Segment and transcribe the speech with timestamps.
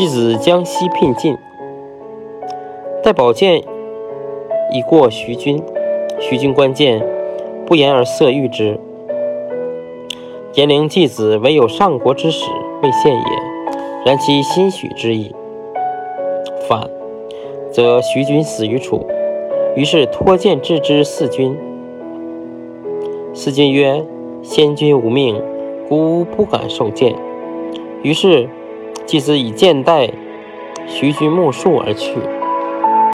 [0.00, 1.36] 继子将西聘进，
[3.02, 3.62] 待宝剑
[4.72, 5.62] 已过徐君，
[6.18, 7.06] 徐君观剑，
[7.66, 8.80] 不言而色欲之。
[10.54, 12.50] 颜陵继子唯有上国之使
[12.82, 13.22] 未献也，
[14.06, 15.34] 然其心许之意。
[16.66, 16.88] 反，
[17.70, 19.06] 则徐君死于楚，
[19.76, 21.54] 于是托剑置之四君。
[23.34, 24.02] 四君曰
[24.40, 25.42] ：“先君无命，
[25.90, 27.14] 孤不敢受剑。”
[28.02, 28.48] 于是。
[29.06, 30.10] 即是以剑代
[30.86, 32.39] 徐徐木树而去。